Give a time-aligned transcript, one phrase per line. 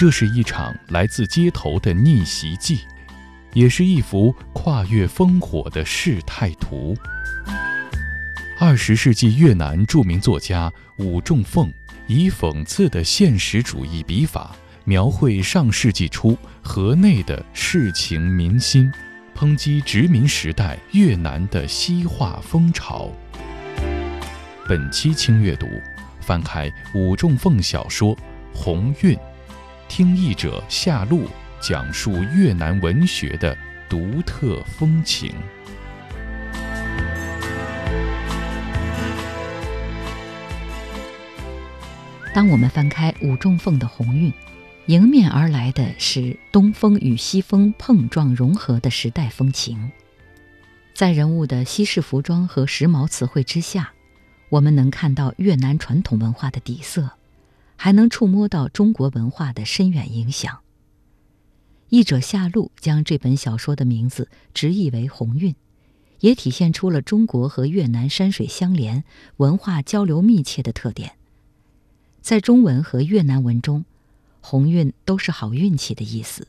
[0.00, 2.86] 这是一场来自街头的逆袭记，
[3.52, 6.96] 也是一幅跨越烽火的世态图。
[8.58, 11.70] 二十世纪越南著名作家武仲凤
[12.06, 18.90] 以讽刺的现实主义笔法，描绘上世纪初河内的世情民心，
[19.36, 23.12] 抨击殖民时代越南的西化风潮。
[24.66, 25.66] 本期轻阅读，
[26.22, 28.16] 翻开武仲凤小说
[28.54, 29.14] 《鸿运》。
[29.90, 31.26] 听译者夏露
[31.60, 35.34] 讲述越南文学的独特风情。
[42.32, 44.30] 当我们翻开武仲凤的《鸿运》，
[44.86, 49.90] 迎面而来的是东风与西风碰撞融合的时代风情。
[50.94, 53.90] 在人物的西式服装和时髦词汇之下，
[54.50, 57.10] 我们能看到越南传统文化的底色。
[57.82, 60.60] 还能触摸到中国文化的深远影响。
[61.88, 65.54] 译者夏露将这本小说的名字直译为“鸿运”，
[66.20, 69.02] 也体现出了中国和越南山水相连、
[69.38, 71.16] 文化交流密切的特点。
[72.20, 73.86] 在中文和越南文中
[74.42, 76.48] ，“鸿运”都是好运气的意思。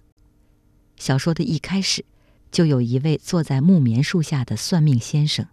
[0.98, 2.04] 小说的一开始，
[2.52, 5.48] 就有一位坐在木棉树下的算命先生，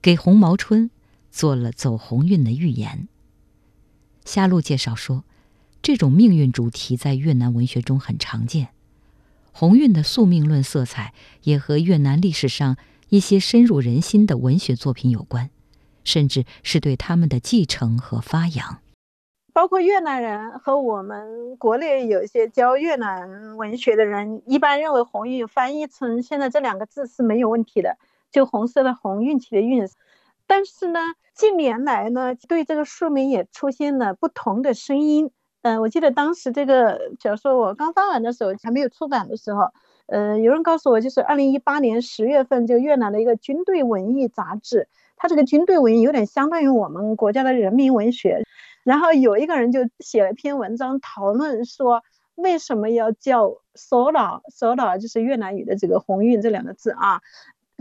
[0.00, 0.90] 给红毛春
[1.30, 3.08] 做了走鸿运的预言。
[4.24, 5.24] 夏露介绍说，
[5.82, 8.68] 这种命运主题在越南文学中很常见，
[9.52, 12.76] 鸿运的宿命论色彩也和越南历史上
[13.08, 15.50] 一些深入人心的文学作品有关，
[16.04, 18.78] 甚至是对他们的继承和发扬。
[19.52, 27.98] 包括越南人和我们国内有一些教越南文学的人，一般认为“鸿运”翻译成现在这两个字是没有问题的，
[28.30, 29.86] 就红色的“红”运气的“运”。
[30.54, 31.00] 但是呢，
[31.34, 35.30] 近年来呢，对这个书名也出现了不同的声音。
[35.62, 39.70] 嗯，我记得当时这个小说我刚发完的时候，还没有出版的时候，
[40.08, 48.42] 呃，有人告诉我，就是二零一八年十月份，就越南的一个军队文艺杂志，它这个军队文艺有点相当于我们国家的人民文学。
[48.84, 52.02] 然后有一个人就写了一篇文章，讨论说
[52.34, 57.22] 为什么要叫 “sola”，“sola” 就是越南语的这个“鸿运”这两个字啊。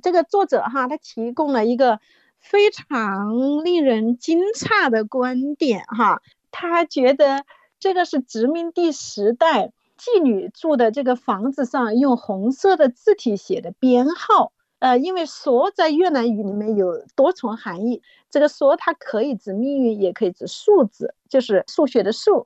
[0.01, 1.99] 这个作者哈，他提供了一个。
[2.41, 6.21] 非常令人惊诧的观点哈，
[6.51, 7.45] 他觉得
[7.79, 22.43] 这个是殖民地时代妓女住的这个房子上用红色的字体写的编号，呃，因为“说”在越南语里面有多重含义，这个“说”它可以指命运，也可以指数字，就是数学的“数”。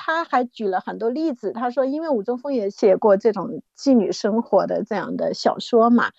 [0.00, 6.12] 他还举了很多例子，他说，因为武宗峰也写过这种妓女生活的这样的小说嘛。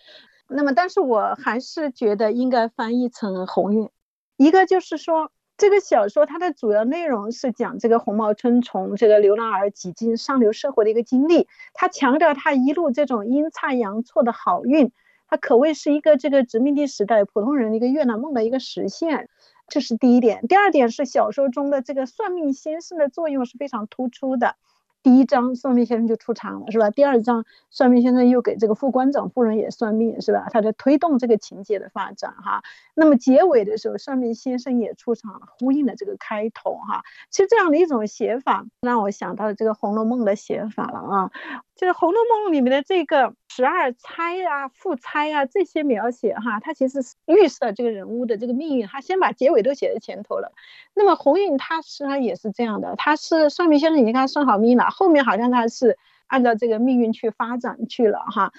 [0.49, 3.89] 那么，但是我还是觉得应该翻译成“鸿运”。
[4.35, 11.47] 一个就是说，这个小说它的主要内容是讲这个红毛村从这个流浪儿挤进上流社会的一个经历。
[11.73, 14.91] 他强调他一路这种阴差阳错的好运，
[15.27, 19.29] 他可谓是一个这个殖民地时代普通人的一个越南梦的一个实现。
[19.67, 20.47] 这是第一点。
[20.47, 24.55] 第二点是小说中的这个算命先生的作用是非常突出的。
[25.01, 26.89] 第一章算命先生就出场了，是吧？
[26.89, 30.47] 第二章算命先生又给这个副官长夫人也算命，是吧？
[30.51, 32.61] 他在推动这个情节的发展，哈。
[32.95, 37.01] 那么结尾的时候，算命先生也出场了，呼应了这个开头，哈。
[37.29, 41.31] 其实这样的一种写法，让我想到了这个《红楼梦》的写法了啊。
[41.79, 50.51] 就是《红楼梦》里面的这个十二钗啊、副钗啊这些描写哈，它其实是预设这个人物的这个命运，他先把结尾都写在前头了。
[50.93, 55.97] 那么鸿运他实际上也是这样的，他是算命先生已经给他算好命了，后面好像他是
[56.27, 58.51] 按照这个命运去发展去了哈。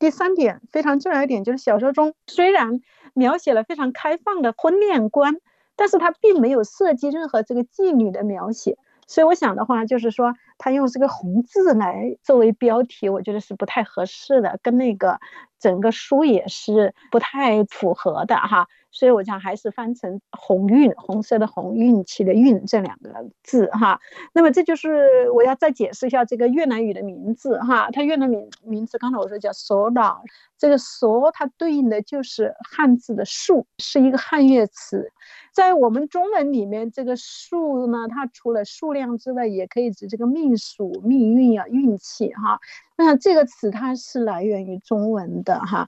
[0.00, 2.80] 第三点非常重要一点就是小说中虽然
[3.12, 5.36] 描写了非常开放的婚恋观，
[5.76, 8.76] 但是他并没有涉及任何这个妓女的描写。
[9.06, 15.20] 所以我想的话，就是说他用这个红字来作为标题，我觉得是不太合适的，跟那个
[15.64, 18.66] 整个书也是不太符合的哈。
[18.90, 23.10] 所以我想还是翻成“鸿运”，红色的“红”，运气的“运”这两个
[23.42, 23.98] 字哈。
[24.32, 27.90] 那么这就是我要再解释一下这个越南语的名字哈。
[27.90, 30.18] 它越南名名字，刚才我说叫 “sola”，
[30.56, 35.10] 这个 “so” 它对应的就是汉字的“数”，是一个汉乐词。
[35.52, 42.60] 在我们中文里面，这个数呢，它除了数量之外，也可以指这个命数、命运啊、运气哈。
[42.96, 45.86] 那这个词它是来源于中文的哈。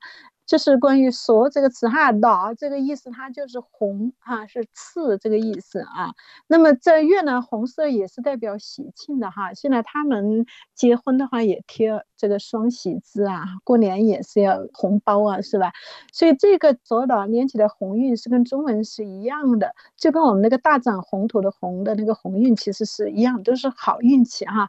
[0.48, 6.14] 这是关于“说”这个词哈，“老”这个意思，它就是红哈，是刺这个意思啊。
[6.46, 9.52] 那么在越南，红色也是代表喜庆的哈。
[9.54, 15.72] 现在他们结婚的话也贴这个双喜字啊，过年也是要红包啊，是吧？
[16.12, 24.68] 所以这个“左脑连起来鸿运是跟中文是一样的，就跟我们那个大展宏图的“宏”的那个鸿运其实是一样，都是好运气哈。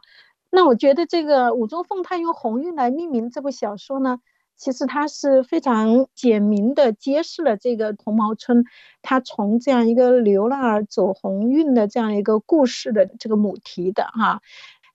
[0.50, 4.18] 那我觉得这个武中凤他用鸿运来命名这部小说呢，
[4.56, 8.64] 其实他是非常简明的揭示了这个红毛村，
[9.02, 14.40] 他从这样一个流浪儿走鸿运的这样一个故事的这个母题的哈。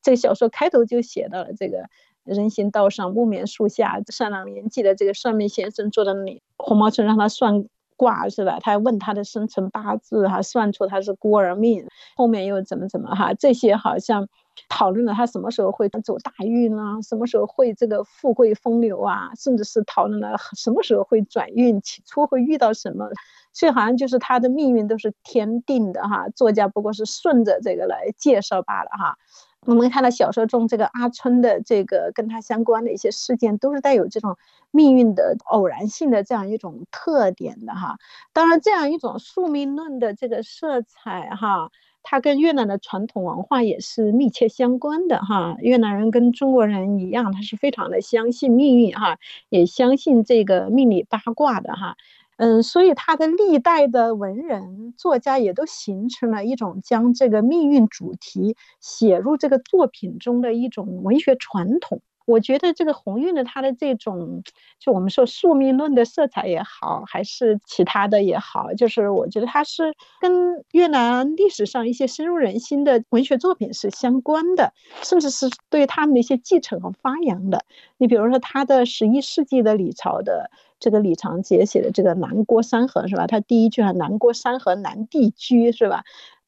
[0.02, 1.86] 这个小说开头就写到了这个
[2.24, 7.66] 人行道上木棉树下，上了年纪的这个算命先生坐在那里，红毛村让他算。
[7.96, 8.58] 卦是吧？
[8.60, 11.86] 他问他的生辰八字，哈，算出他是孤儿命，
[12.18, 13.36] 后面又怎么怎么哈？
[13.36, 14.28] 这些好像
[14.70, 23.10] 讨论了他什么时候会走大运啊，什么时候会这个富贵风流啊，甚至是讨论了什么时候会转运，起初会遇到什么，
[23.52, 26.28] 所以好像就是他的命运都是天定的哈。
[26.30, 29.18] 作家不过是顺着这个来介绍罢了哈。
[29.66, 34.36] 我们看到小说中这个阿春的这个跟他相关的一些事件，都是带有这种
[34.72, 37.96] 命运的偶然性的这样一种特点的哈。
[38.34, 41.72] 当然，这样一种宿命论的这个色彩哈，
[42.04, 45.56] 它跟越南的传统文化也是密切相关的哈。
[45.60, 49.18] 越南人跟中国人一样，他是非常的相信命运哈，
[49.50, 51.96] 也相信这个命理八卦的哈。
[52.38, 62.02] 嗯，所以他的历代的文人作家也都形成了一种将这个命运主题写入这个作品中的一种文学传统。
[62.25, 64.44] 我觉得这个鸿运的他的这种，
[64.80, 77.66] 就我们说宿命论的色彩也好，还是其他的也好，就是我觉得他是跟越南历史上一些深入人心的文学作品是相关的，甚至是对他们的一些继承和发扬的。
[77.98, 80.50] 你比如说他的十一世纪的李朝的。
[80.80, 83.26] 这个李长杰写的这个南郭山河是吧？
[83.26, 86.04] 他第一句啊，南郭山河南地居是吧？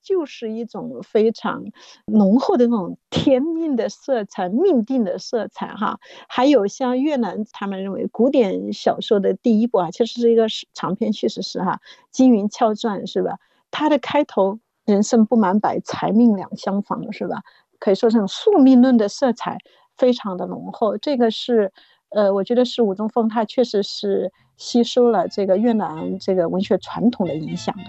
[0.06, 1.64] 就是一种非常
[2.06, 6.00] 浓厚的那种天命的色彩、命定的色彩哈。
[6.30, 11.82] 还有像越南，他们认为古典小说的第一部啊，其实是一个长篇叙事诗哈，
[12.12, 13.38] 《金云翘传》是吧？
[13.72, 17.42] 它的开头“人生不满百，财命两相逢”是吧？
[17.80, 19.58] 可以说这种宿命论的色彩
[19.98, 21.74] 非常的浓厚，这个是。
[22.10, 27.84] 呃，我觉得是吴中凤，他确实是吸收了这个越南这个文学传统的影响的。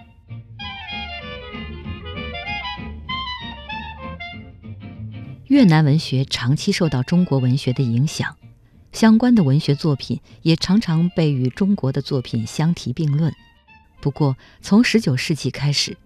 [5.46, 8.36] 越南文学长期受到中国文学的影响，
[8.92, 13.32] 相关的文学作品也常常被与中国的作品相提并论。
[14.00, 15.96] 不过，从19世纪开始，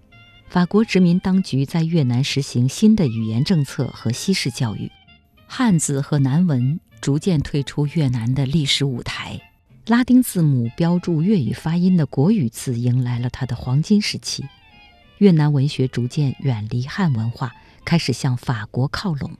[0.48, 4.90] 法国殖民当局在越南实行新的语言政策和西式教育，
[5.46, 6.78] 汉字和南文。
[7.00, 9.40] 逐渐退出越南的历史舞台，
[9.87, 14.44] 拉丁字母标注粤语发音的国语字迎来了它的黄金时期。
[15.16, 17.54] 越南文学逐渐远离汉文化，
[17.90, 19.37] 开始向法国靠拢。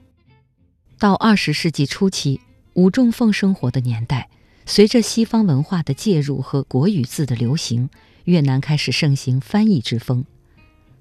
[0.99, 2.41] 到二十世纪初期，
[2.73, 4.29] 吴仲凤生活的年代，
[4.65, 7.89] 随着西方文化的介入和国语字的流行，
[8.25, 10.25] 越南开始盛行翻译之风，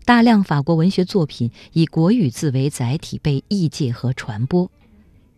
[0.05, 4.71] 大量法国文学作品以国语字为载体被译介和传播。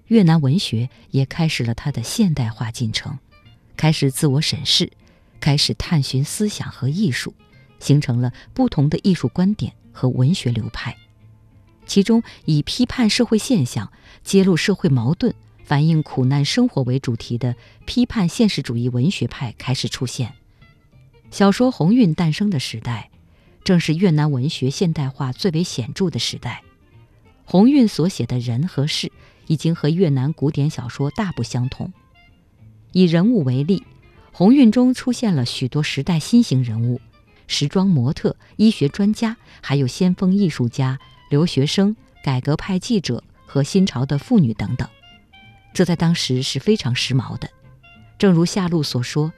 [0.09, 3.19] 越南文学也开始了它的现代化进程，
[3.75, 4.93] 开始自我审视，
[5.41, 7.33] 开始探寻思想和艺术，
[7.81, 10.95] 形成了不同的艺术观点和文学流派。
[11.87, 13.93] 其中，以批判社会现象、
[14.25, 15.35] 揭露社会矛盾、
[15.65, 20.35] 反映苦难生活为主题的批判现实主义文学派开始出现。
[21.31, 23.11] 小说《鸿运》诞生的时代，
[23.65, 26.63] 正是越南文学现代化最为显著的时代。
[27.45, 29.11] 鸿运所写的人和事。
[29.49, 31.93] 已经和越南古典小说大不相同。
[32.93, 33.81] 以人物为例，
[34.33, 37.01] 《鸿运》中出现了许多时代新型人物，
[37.49, 40.99] 时装模特、医学专家，还有先锋艺术家、
[41.33, 44.87] 留学生、改革派记者和新潮的妇女等等。
[45.73, 47.49] 这在当时是非常时髦的。
[48.19, 49.33] 正如夏露所说，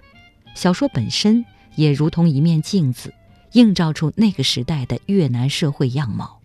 [0.57, 1.45] 小说本身
[1.77, 3.15] 也如同一面镜子，
[3.53, 6.41] 映照出那个时代的越南社会样貌。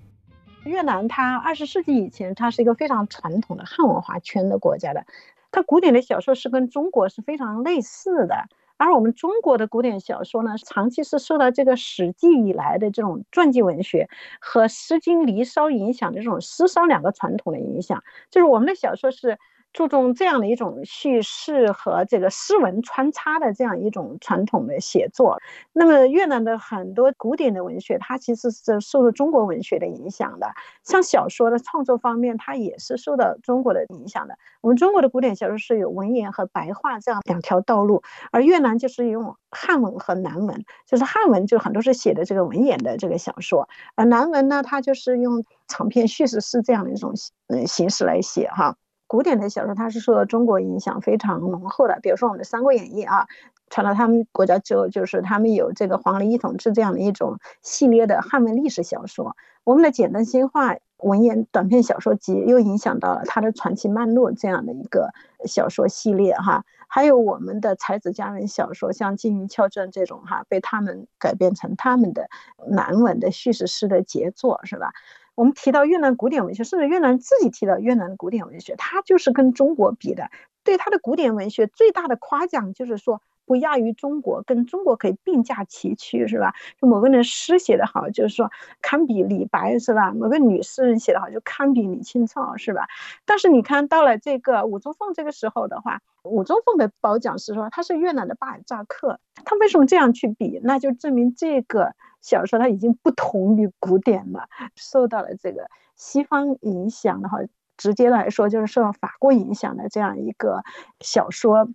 [0.65, 5.07] 越南它二十世纪以前，它是一个非常传统的汉文化圈的国家的，
[5.51, 8.47] 它古典的小说是跟中国是非常类似的，
[8.79, 14.09] 而我们中国的古典小说呢，长期是受到这个史记以来的这种传记文学
[14.41, 19.37] 和诗经离骚影响的这种诗骚两个传统的影响，就是我们的小说是。
[19.71, 25.39] 注重这样的一种叙事和这个诗文穿插的这样一种传统的写作。
[25.73, 30.47] 那么越南的很多古典的文学，它其实是受了中国文学的影响的。
[30.83, 34.37] 像小说的创作方面，它也是受到中国的影响的。
[34.61, 47.13] 我们中国的古典小说是有文言和白话这样两条道路，而越南就是用汉文和南文，就是汉文就很多是写的这个文言的这个小说，而南文呢，它就是用长篇叙事诗这样的一种
[47.47, 48.75] 嗯形式来写哈。
[49.09, 51.97] 古典的小说，它是受到中国影响非常浓厚的。
[51.99, 53.25] 比如说我们的《三国演义》啊，
[53.71, 59.35] 传到他们国家之后，就是他们有这个黄历一统制这样的一种系列的汉文历史小说。
[59.63, 65.09] 我们的简单新话文言短篇小说集，又影响到了他的传奇漫录这样的一个
[65.43, 66.63] 小说系列哈。
[66.87, 72.29] 还有我们的才子佳人小说，像《金鱼翘传》这种哈，被他们改编成他们的
[72.67, 74.91] 南文的叙事诗的杰作，是吧？
[75.39, 80.29] 我们提到越南古典文学，甚至越南自己提到越南的古典文学，它就是跟中国比的，
[80.65, 83.21] 对它的古典文学最大的夸奖就是说。
[83.49, 86.53] 不亚于中国，跟中国可以并驾齐驱，是吧？
[86.79, 90.11] 就某个人诗写得好，就是说堪比李白，是吧？
[90.13, 92.87] 某个女诗人写得好，就堪比李清照，是吧？
[93.25, 100.59] 但是你看到了这个武宗凤这个时候的话，武宗凤的褒奖是说他是越南的巴尔扎克，他为什么这样去比？
[100.63, 107.39] 那就证明这个小说它已经不同于古典了，受到了这个西方影响的话，
[107.77, 110.61] 直接来说就是受到法国影响的这样一个
[110.99, 111.67] 小说。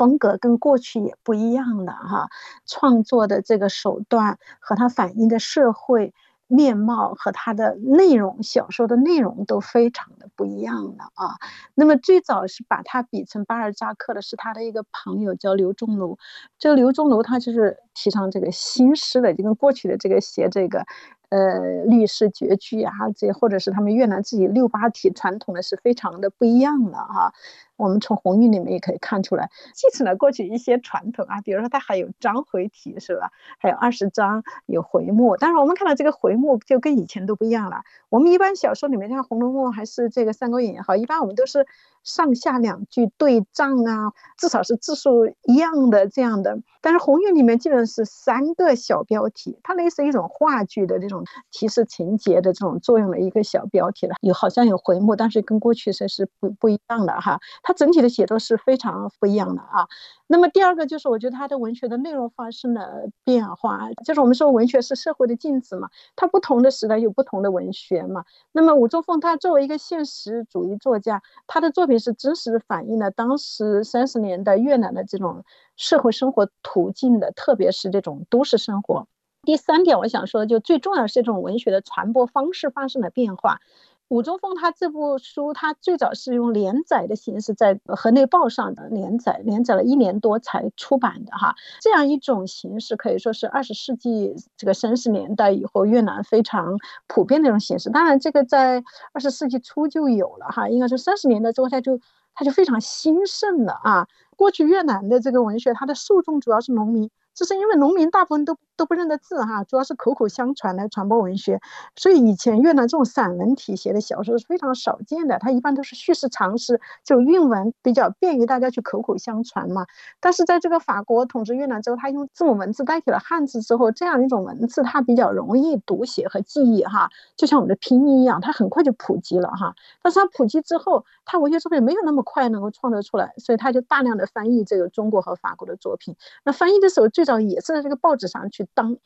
[0.00, 2.30] 风格跟过去也不一样了哈，
[2.64, 6.14] 创作的这个手段和它反映的社会
[6.46, 11.36] 面貌和它的内容，小说的内容都非常的不一样了啊。
[11.74, 16.16] 那么最早是把它比成巴尔扎克的是他的一个朋友叫刘仲庐，
[16.58, 20.86] 这个刘仲庐他就是提倡这个新诗的，就跟过去的这个写这个。
[21.30, 27.32] 呃，律诗绝句啊，这或者是他们越南自己六八体传统的是非常的不一样的哈。
[27.76, 33.30] 我们从红玉里面也可以看出来，继承了过去一些传统啊，比如说它还有章回体是吧？
[33.58, 37.82] 还有二十章有回目，但是我们看到这个回目就跟以前都不一样了。
[38.10, 41.66] 我们一般小说里面像《红楼梦》还是这个《三国演义》好，一般我们都是。
[42.02, 46.58] 上下两句对仗啊，至少是字数一样的这样的。
[46.80, 51.19] 但是红玉里面基本是三个小标题，它类似一种话剧的这种
[51.50, 54.14] 提示情节的这种作用的一个小标题了。
[54.20, 57.40] 有好像有回目，但是跟过去是是不不一样的哈。
[57.62, 59.86] 它整体的写作是非常不一样的啊。
[60.26, 68.24] 那么第二个就是，我觉得它的文学的内容发生了变化，就是我们说文学是社会的镜子嘛，它不同的时代有不同的文学嘛。
[68.52, 75.44] 那么武宗凤他作为一个现实主义作家，他的作品是真实反映了当时三十年代越南的这种
[75.76, 79.08] 社会生活途径的，特别是这种都市生活。
[79.42, 83.60] 第三点，我想说就最重要的是这种文学的传播方式发生了变化。
[84.08, 91.54] 武中凤他这部书，他最早是用连载的形式在河内报上的连载，连载了一年多才出版的哈。
[91.80, 97.88] 这样一种形式可以说是二十世纪这个三十年代以后越南非常普遍的一种形式。
[97.88, 98.82] 当然，这个在
[99.12, 102.00] 二十世纪初就有了哈，应该说三十年代之后它就
[102.34, 104.08] 它就非常兴盛了啊。
[104.36, 107.08] 过去越南的这个文学，它的受众主要是农民。
[107.32, 111.60] 这是因为农民大部分都都不认得字哈，主要是口口相传来传播文学，
[111.96, 119.84] 所以以前越南这种散文体写的小说是非常少见的，它一般都是叙事长诗，就韵文比较便于大家去口口相传嘛。
[120.18, 129.74] 但是在这个法国统治越南之后，他用字母文字代替了汉字之后，这样一种文字它比较容易读写和记忆哈，就像我们的拼音一样，它很快就普及了哈。
[130.02, 136.16] 但是它普及之后，它文学作品没有那么快能够创作出来，所以他就大量的翻译这个中国和法国的作品。
[136.44, 138.98] 那翻译的时候最早也是在这个报纸上去当。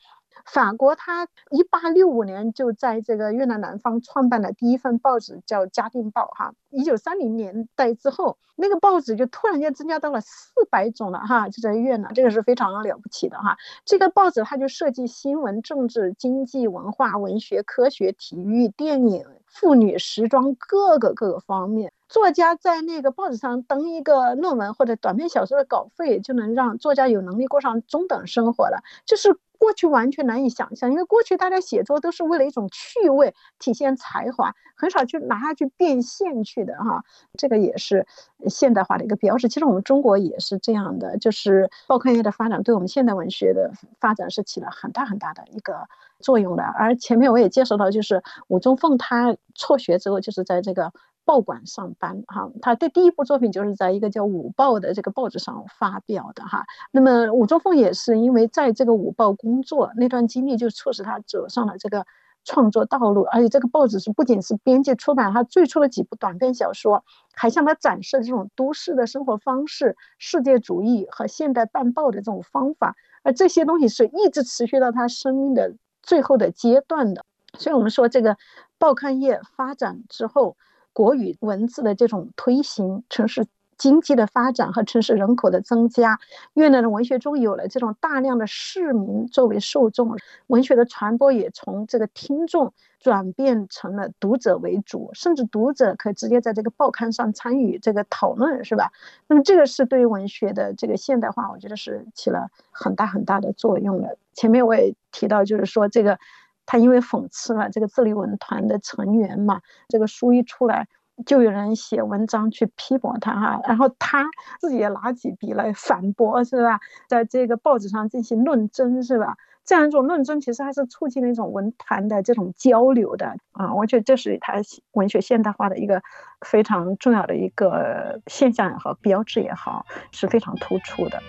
[0.45, 6.53] 法国，他一八六五年就在这个越南南方创办了第一份报纸，叫《嘉定报》哈。
[6.69, 13.57] 一九三零年代之后，那个报纸就突然间增加到了四百种了哈，就在越南，这个是非常了不起的哈。
[13.85, 21.91] 这个报纸它就涉及新闻、政治、经济、文化、文学、科学、体育、电影、妇女、时装各个各个方面。
[22.07, 29.39] 作家在那个报纸上登一个论文或者短篇小说的稿费，就能让作家有能力过上中等生活了，就是。
[29.57, 37.03] 过去完全难以想象，因为过去大家写作都是为了一种趣味，体现才华，很少去拿它去变现去的哈。
[37.37, 38.05] 这个也是
[38.47, 39.47] 现代化的一个标志。
[39.49, 45.87] 其实我们中国也是这样的，就是报刊业的发展对我们现代文学的发展是起了很大很大的一个
[46.19, 46.63] 作用的。
[46.63, 50.91] 而前面我也介绍到，就是武宗凤他辍学之后，就是在这个。
[51.25, 56.65] 报馆上班哈，他的第一部作品就是在一个叫《午报》的这个报纸上发表的哈。
[56.91, 62.05] 那么武中凤也是因为在这个《午报》工作那段经历，就促使他走上了这个
[62.43, 63.23] 创作道路。
[63.23, 67.03] 而且这个报纸是不仅是编辑出版他最初的几部短篇小说，
[67.33, 72.95] 还向他展示这种都市的生活方式、世界主义和现代办报的这种方法。
[73.23, 77.25] 而这些东西是一直持续到他生命的最后的阶段的。
[77.57, 78.37] 所以我们说，这个
[78.77, 80.55] 报刊业发展之后。
[80.95, 83.45] 国语文字的这种推行，城市
[83.77, 86.17] 经济的发展和城市人口的增加，
[86.53, 98.89] 越南的文学中有了这种大量的市民作为受众，文学的传播也从这个听众转变成了读者为主，甚至读者可以直接在这个报刊上参与这个讨论，是吧？
[99.27, 104.17] 那么这个是对于文学的这个现代化，我觉得是起了很大很大的作用的。
[104.33, 106.17] 前面我也提到，就是说这个。
[106.65, 110.87] 他因为讽刺了这个自立文团的成员嘛，这个书一出来。
[111.25, 114.25] 就有人写文章去批驳他哈，然后他
[114.59, 116.77] 自己也拿起笔来反驳，是吧？
[117.07, 119.37] 在这个报纸上进行论争，是吧？
[119.63, 124.55] 这样一种论争其实还是促进了一种文坛的这种交流的啊，我觉得这是他
[124.91, 126.01] 文学现代化的一个
[126.45, 131.21] 非常重要的一个现象也好，标志也好，是非常突出的。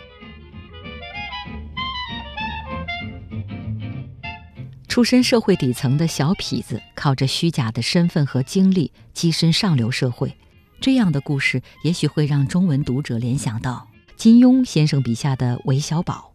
[4.97, 10.35] 出身社会底层的小痞子，靠着虚假的身份和经历跻身上流社会，
[10.81, 13.87] 这样的故事也许会让中文读者联想到
[14.17, 16.33] 金庸先生笔下的韦小宝。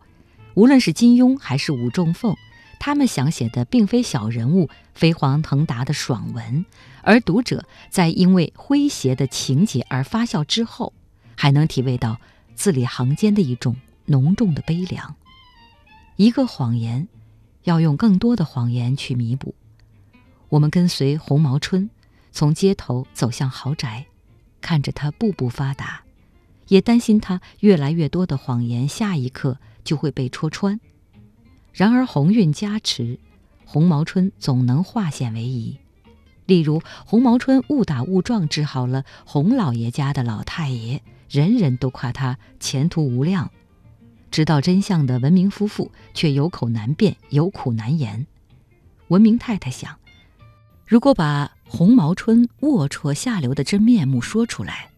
[0.54, 2.36] 无论是金庸还是武仲凤，
[2.80, 6.64] 他们想写的并非小人物飞黄腾达的爽文，
[7.02, 10.94] 而读者在因为诙谐的情节而发笑之后，
[11.36, 12.20] 还能体味到
[12.54, 13.76] 字里行间的一种
[14.06, 15.16] 浓重的悲凉。
[16.16, 17.08] 一个谎言。
[17.64, 19.56] 要用更多的谎言去弥补。
[20.50, 21.90] 我们跟随红毛春，
[22.32, 24.06] 从街头走向豪宅，
[24.60, 26.04] 看着他步步发达，
[26.68, 30.80] 也担心他越来越多的谎言下一刻就会被戳穿。
[31.74, 33.18] 然而鸿运加持，
[33.66, 35.78] 红毛春总能化险为夷。
[36.46, 43.52] 例如，红毛春误打误撞治好了洪老爷家的老太爷，人人都夸他前途无量。
[44.32, 48.26] 知道真相的文明夫妇却有口难辩，有苦难言。
[49.10, 50.00] 文明太太想，
[50.88, 54.90] 如果把红毛春龌龊下流的真面目说出来，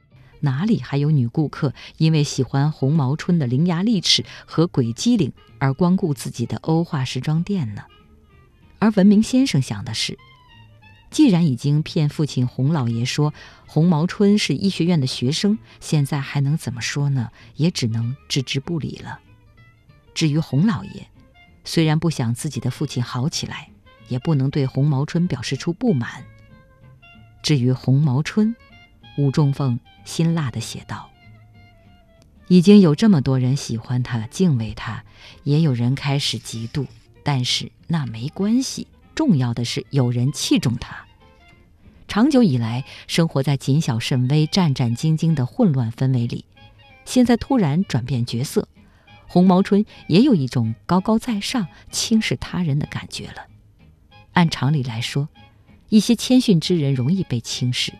[0.42, 7.82] 哪里还有女顾客因为喜欢红毛春的伶牙俐齿和鬼机灵而光顾自己的欧化时装店呢？
[8.78, 10.20] 而文明先生想的是，
[11.14, 13.36] 既然已经骗父亲洪老爷说
[13.68, 17.30] 红毛春是医学院的学生，现在还能怎么说呢？
[17.56, 19.20] 也只能置之不理了。
[20.16, 21.08] 至于洪老爷，
[21.64, 23.70] 虽然不想自己的父亲好起来，
[24.08, 26.26] 也不能对洪毛春表示出不满。
[27.44, 28.56] 至于洪毛春，
[29.16, 31.12] 吴仲凤辛辣地写道
[32.50, 35.06] ：“已经有这么多人喜欢他、敬畏他，
[35.44, 36.88] 也有人开始嫉妒，
[37.24, 41.06] 但是那没关系，重要的是有人器重他。
[42.14, 46.46] 长久以来，生活在谨小慎微、战战兢兢的混乱氛围里，
[47.06, 48.68] 现在突然转变角色。”
[49.26, 53.48] 红毛春也有一种高高在上、轻视他人的感觉了。
[54.34, 55.28] 按常理来说，
[55.90, 57.92] 一些谦逊之人容易被轻视，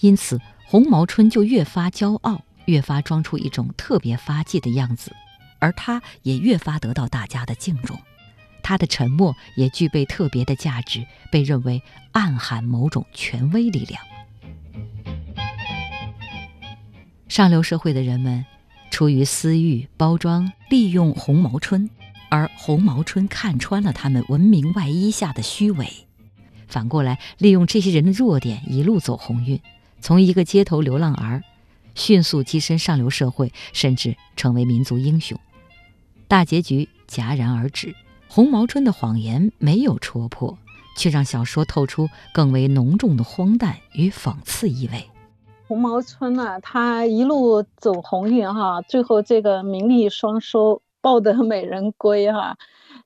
[0.00, 5.14] 因此红毛春就越发骄傲，越发装出一种特别发迹的样子，
[5.60, 7.96] 而他也越发得到大家的敬重。
[8.68, 13.98] 他的沉默也具备特别的价值，被认为暗含某种权威力量。
[17.30, 18.44] 上流社会的人们。
[18.90, 21.88] 出于私欲，包装利用红毛春，
[22.30, 25.88] 而红毛春看穿了他们文明外衣下的虚伪，
[26.66, 29.60] 反过来利用这些人的弱点，一路走鸿运，
[30.00, 31.42] 从一个街头流浪儿，
[31.94, 35.38] 迅速跻身上流社会，甚至成为民族英雄。
[36.26, 37.94] 大结局戛然而止，
[38.30, 40.58] 红毛春的谎言没有戳破，
[40.96, 45.08] 却让小说透出更为浓重的荒诞与讽刺意味。
[45.66, 52.56] 红毛春呢，他一路走鸿运哈，最后这个名利双收，抱得美人归哈。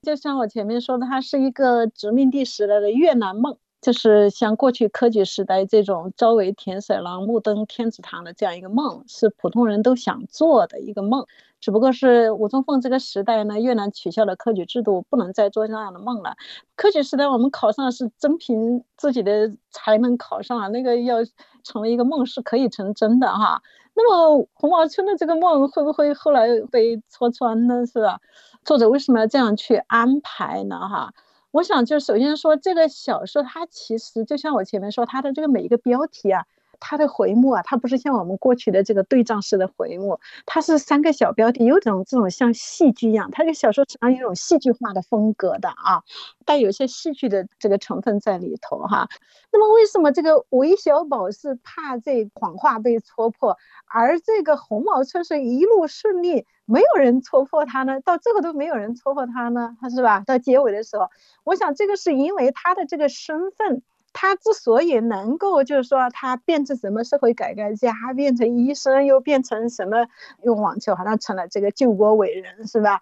[0.02, 11.26] 就像我前面说的，他是一个殖民地时代的越南梦，就是像过去科举时代这种朝为田舍郎，暮登天子堂的这样一个梦，是普通人都想做的一个梦。
[11.60, 16.36] 只不过是吴宗凤这个时代呢，越南取消了科举制度，不能再做这样的梦了。
[16.76, 21.18] 科举时代我们考上是真凭自己的才能考上啊，那个要
[21.64, 23.60] 成为一个梦是可以成真的哈。
[23.94, 27.84] 那么红毛村的这个梦会不会后来被戳穿呢？
[27.84, 28.20] 是吧？
[28.64, 30.78] 作者为什么要这样去安排呢？
[30.78, 31.12] 哈，
[31.52, 36.46] 我想就首先说这个小说它其实就像我前面说它的这个每一个标题啊。
[36.84, 46.02] 它的回目啊，它不是像我们过去的这个对仗式的回目，它是三个小标题，有种这种像戏剧一样，它这个小说实际上有种戏剧化的风格的啊，
[46.44, 49.08] 带有一些戏剧的这个成分在里头哈。
[49.52, 58.00] 那么为什么这个韦小宝是怕这谎话被戳破，而这个红毛村是一路顺利，没有人戳破他呢？
[58.00, 59.76] 到最后都没有人戳破他呢？
[59.80, 60.24] 他是吧？
[60.26, 61.08] 到结尾的时候，
[61.44, 63.82] 我想这个是因为他的这个身份。
[64.12, 70.06] 他之所以能够，就是说他变成什么社会改革家，变成医生，又变成什么
[70.42, 73.00] 用网球好像成了这个救国伟人，是吧？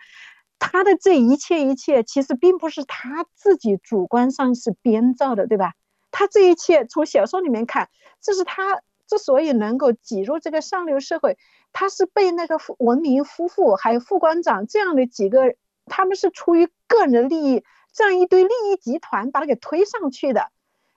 [0.58, 5.72] 他的这一切一切，其实并不是他自己主观上是编造的，对吧？
[6.10, 7.88] 他这一切从小说里面看，
[8.20, 11.38] 这是他之所以能够挤入这个上流社会，
[11.72, 15.54] 他是被那个文明夫妇还有副馆长这样的几个
[15.86, 20.50] 他们是出于个人的利益，这样一堆利益集团把他给推上去的。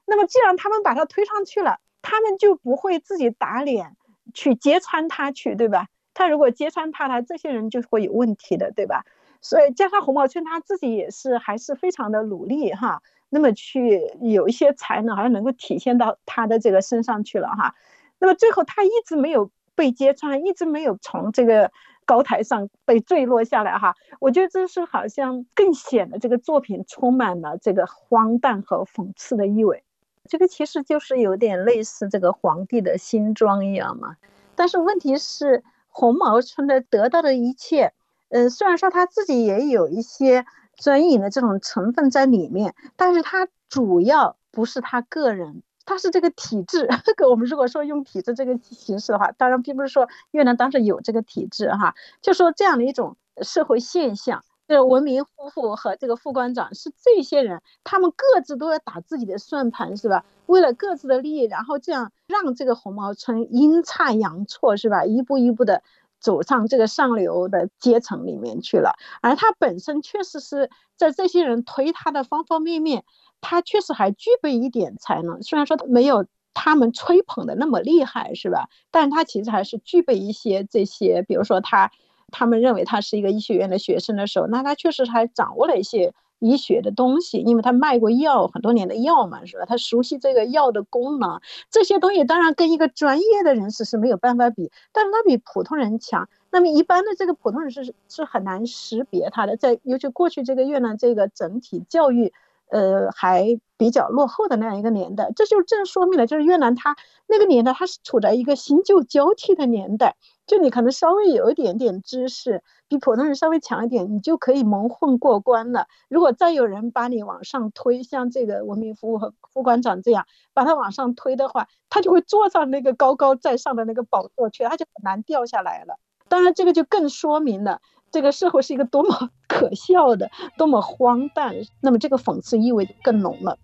[0.06, 3.96] 那么既然他们把他推上去了，他们就不会自己打脸
[4.34, 5.88] 去揭穿他去，对吧？
[6.14, 9.06] 他如果揭穿他，他这些人就会有问题的，对吧？
[9.42, 17.76] 所以加上洪茂春他自己也是还是非常的努力哈，那么去有一些才能，好像能够体现到他的这个身上去了哈。
[18.20, 21.72] 那么最后他一直没有被揭穿，一直没有从这个
[22.06, 23.96] 高台上被坠落下来哈。
[24.20, 29.84] 我觉得这是好像更显得这个作品充满了这个荒诞和讽刺的意味。
[30.30, 34.16] 这个其实就是有点类似这个皇帝的新装一样嘛。
[34.56, 37.94] 但是问题是，红毛村的得到的一切，
[38.30, 40.46] 嗯，虽然说他自己也有一些
[40.78, 46.88] 专营的这种成分在里面，但是他主要不是他个人，他是这个体制。
[47.30, 54.44] 我们如果说用体制这个形式的话，当然并不是说越南当时有这个体制哈，就说这样的一种社会现象。
[54.68, 60.24] 这个文明夫妇和这个副馆长是这些人，他们各自都要打自己的算盘，是吧？
[60.46, 65.04] 为了各自的利益，然后这样让这个红毛村阴差阳错，是吧？
[65.06, 65.84] 一步一步的
[66.20, 68.96] 走上这个上流的阶层里面去了。
[69.22, 73.04] 而他本身确实是在这些人推他的方方面面，
[73.42, 78.70] 他确实还具备一点才能，虽然说没有他们吹捧的那么厉害，是吧？
[78.92, 81.92] 但他其实还是具备一些这些，比如说他。
[82.34, 89.66] 他们认为他是一个医学院的学生的时候，那他确实还掌握了一些医学的东西，因为他卖过药很多年的药嘛，是吧？
[89.66, 96.28] 他熟悉这个药的功能，这些东西当然跟一个专业的人士是没有办法比，但是他比普通人强。
[96.52, 102.34] 那么一般的这个普通人是是很难识别他的，在尤其过去这个越南这个整体教育，
[102.72, 106.96] 呃，还比较落后的那样一个年代，这就正说明了，就是越南它
[107.28, 110.16] 那个年代它是处在一个新旧交替的年代。
[110.46, 115.88] 就你可能稍微有一点点知识，比普通人稍微强一点，你就可以蒙混过关了。
[116.10, 125.98] 如果再有人把你往上推，像这个文明服务和副馆长这样把他往上推的话，他就会坐上那个高高在上的那个宝座去，他就很难掉下来了。
[126.28, 127.80] 当然，这个就更说明了
[128.14, 133.58] 这个社会是一个多么 可笑的、多么荒诞，那么这个讽刺意味就更浓了。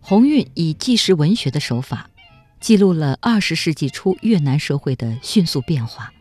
[0.00, 2.10] 鸿运以纪实文学的手法，
[2.58, 6.12] 记录了二十世纪初越南社会的迅速变化。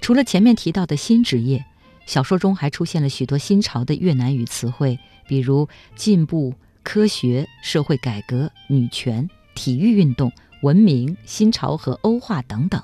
[0.00, 1.62] 除了前面提到的新职业，
[2.06, 10.32] 小说中还出现了许多新潮的越南语词汇，比如进步、科学、社会改革、女权、体育运动、
[10.66, 12.82] 文明、新潮和欧化等等。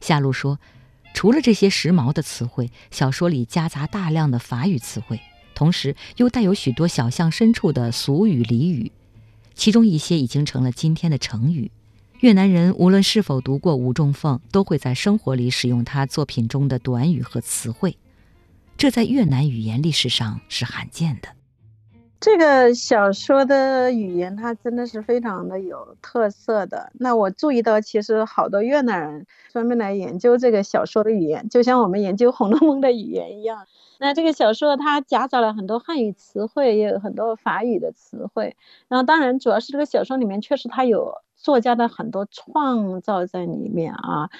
[0.00, 0.58] 夏露说，
[1.14, 5.20] 除了这些时髦的词汇，小说里夹杂大量的法语词汇，
[5.54, 8.90] 同时又带有许多小巷深处的俗语俚语。
[9.54, 11.70] 其中一些已经成了今天的成语。
[12.18, 17.96] 越南人无论是否读过吴仲凤，都会在生活里使用他作品中的短语和词汇，
[18.76, 21.28] 这在越南语言历史上是罕见的。
[22.24, 26.90] 这个小说的语言，它真的是非常的有特色的。
[26.94, 33.66] 那我注意到，其实好多越南人专门来研究这个小说的语言，就像我们研究《红楼梦》的语言一样。
[33.98, 38.56] 那这个小说它夹杂了很多汉语词汇，也有很多法语的词汇。
[38.88, 44.30] 然后当然主要是这个小说里面确实它有作家的很多创造在里面啊。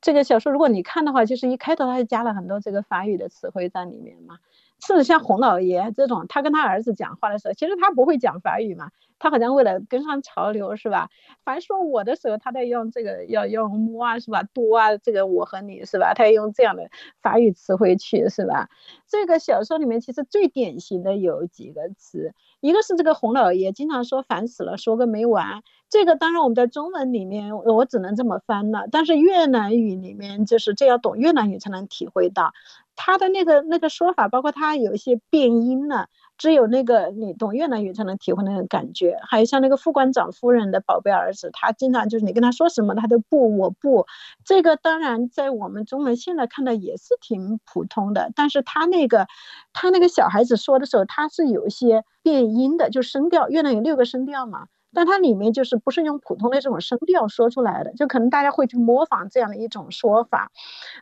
[0.00, 4.38] 这个小说如果你看的话，就是一开头它就加了很多这个法语的词汇在里面嘛。
[4.84, 11.08] 甚至像洪老爷这种，他跟他儿子讲话的时候，其实他不会讲法语嘛，他好像为了跟上潮流是吧？
[11.44, 14.42] 凡说我的时候，他在用这个要用摸啊是吧？
[14.54, 16.12] 多啊，这个我和你是吧？
[16.14, 16.88] 他要用这样的
[17.22, 18.68] 法语词汇去是吧？
[19.08, 25.62] 这个小说里面其实最典型的有几个词，一个是这个洪老爷经常说烦死了，说个没完。
[25.88, 32.52] 这个当然我们在中文里面我只能这么翻了，但是越南语里面就是这要懂越南语才能体会到。
[32.98, 36.06] 他的那个那个说法，包括他有一些变音呢，
[36.38, 39.18] 只有那个你懂越南语才能体会那种感觉。
[39.28, 44.06] 还有像那个副馆长夫人的宝贝儿子，他经常就是你跟他说什么，他都不，我不。
[44.46, 49.26] 这个当然在我们中文现在看到也是挺普通的，但是他那个
[49.74, 53.50] 他那个小孩子说的时候，他是有一些变音的，就声调。
[53.50, 60.50] 越南有六个声调嘛，但它里面就是不是用普通的这种声调说出来的，就可能大家会去模仿这样的一种说法。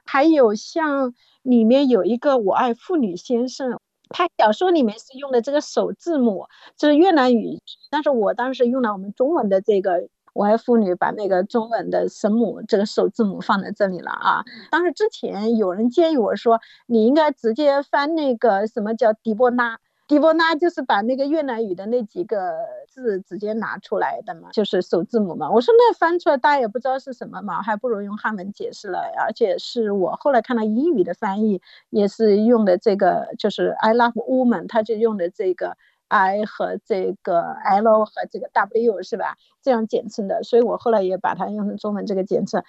[0.04, 1.14] 还有像。
[1.44, 3.78] 里面有一个我爱妇女先生，
[4.09, 6.46] 他小说里面是用的这个首字母，
[6.78, 14.42] 就是越南语，但是我当时用了我们中文的这个我爱妇女，把那个中文的声母这个首字母放在这里了啊。
[14.70, 19.78] 当时之前有人建议我说，你应该直接翻那个什么叫迪波拉，
[20.09, 22.54] 迪波拉就是把那个越南语的那几个
[23.02, 25.50] 字直接拿出来的嘛，就是首字母嘛。
[25.50, 29.00] 我说那翻出来大家也不知道是什么嘛，还不如用汉文解释了。
[29.18, 35.76] 而且是我后来看到英语的翻译也是用的这个，就是 I love woman，他就用的这个
[36.09, 39.37] I 和这个 L 和这个 W 是吧？
[39.61, 42.62] 这样简称的，所以我后来也把它用成中文这个简称。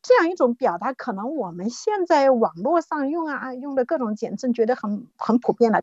[0.00, 5.82] 这样一种表达，可能我们现在网络上用啊，用的各种简称，觉得很很普遍了。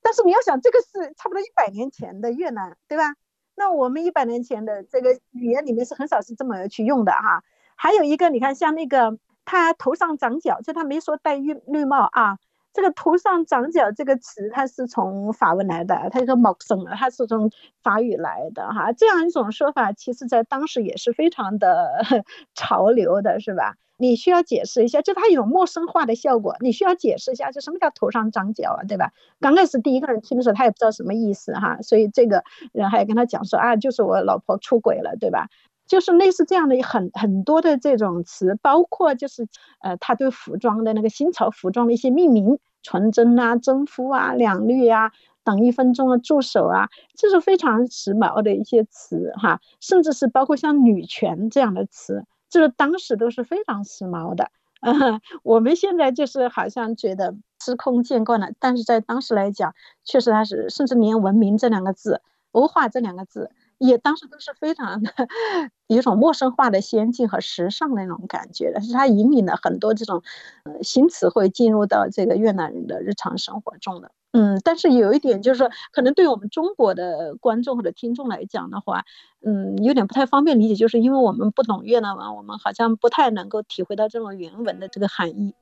[0.00, 3.14] 但是你要想，这个是差不多一百年前的越南，对吧？
[3.58, 7.42] 那我们一百年前的这个语言里面是很少是这么去用的哈。
[7.74, 12.38] 还有一个，你看像那个他头上长角，就他没说戴绿绿帽啊。
[12.78, 17.50] 这个头上长角这个词，它是从法文来的，它叫 m o x o n 它是从
[17.82, 18.92] 法语来的哈。
[18.92, 22.00] 这样一种说法，其实在当时也是非常的
[22.54, 23.74] 潮流的，是吧？
[23.96, 29.10] 你需要解释一下，就它有陌生化的效果，你需要解释一下，就什么叫头上长角啊，对吧？
[29.40, 35.48] 刚开始第一个人听的时候，他也不知道什么意思哈，所以这个人还跟他讲说啊，就是我老婆出轨了，对吧？
[35.88, 39.48] 就是类似这样的很很多的这种词，包括就是
[39.80, 45.10] 呃，他对服装的那个新潮服装的一些命名，纯真啊、征服啊、两绿啊、
[45.44, 54.50] 等一分钟的助手啊，这是非常时髦的一些词哈，甚至是包括像女权这样的词，这个当时都是非常时髦的。
[54.80, 63.50] 嗯， 我们现在就是好像觉得司空见惯了，但是在当时来讲，确实它是，甚至连文明这两个字、欧化这两个字。
[63.78, 65.10] 也当时都是非常的
[65.88, 70.22] 一种陌生化的先进和时尚的那种感觉的，是它引领了很多这种
[70.64, 74.10] 呃新词汇进入到这个越南人的日常生活中的。
[74.32, 79.04] 嗯，但是有一点就是说，可能对我们中国的观众或者听众来讲的话，
[79.44, 85.54] 嗯，有点不太方便理解，就是因为我们不懂越南文，我们好像不太能够体会到这种原文的这个含义。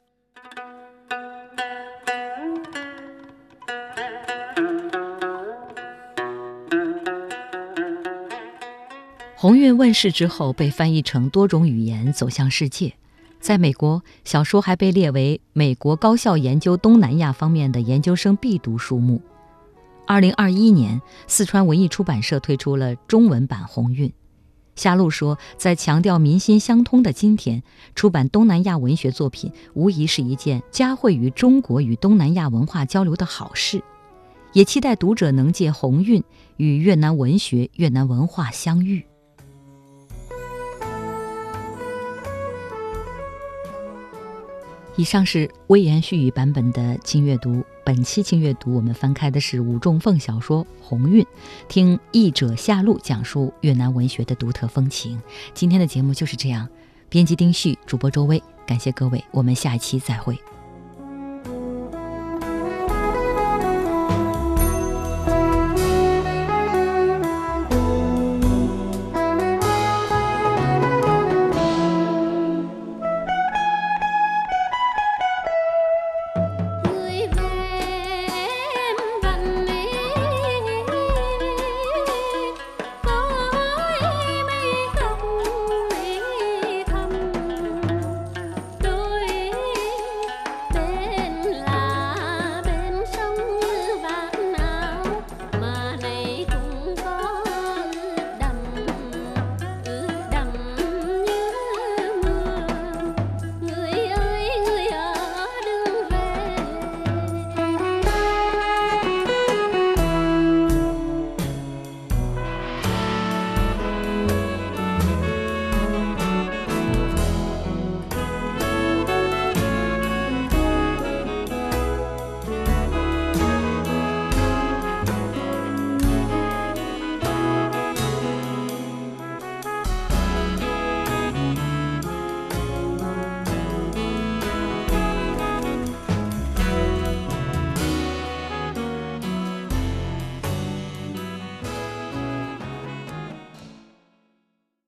[9.47, 12.93] 鸿运问世之后，被翻译成多种语言，走向世界。
[13.39, 19.23] 在美国，小说还被列为美国高校研究东南亚方面的研究生必读书目。
[20.05, 24.09] 二零二一年，四川文艺出版社推出了中文版《鸿运》。
[24.75, 27.63] 夏露说，在强调民心相通的今天，
[27.95, 33.81] 出版东南亚文学作品，无疑是一件嘉惠于中国与东南亚文化交流的好事。
[34.55, 36.21] 也期待读者能借《鸿运》
[36.57, 39.07] 与越南文学、越南文化相遇。
[44.99, 47.63] 以上是微言絮语版本的轻阅读。
[47.85, 51.23] 本期轻阅读，我们翻开的是武仲凤小说《鸿运》，
[51.69, 55.21] 听译者夏露讲述越南文学的独特风情。
[55.53, 56.67] 今天的节目就是这样，
[57.11, 60.39] 编辑丁旭，主播周薇，感谢各位，我们下一期再会。